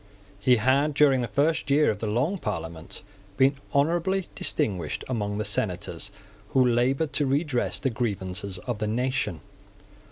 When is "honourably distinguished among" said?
3.71-5.37